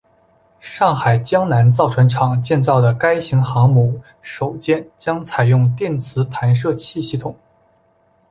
[0.59, 7.37] 上海江南造船厂建造的该型航母首舰将采用电磁弹射器系统。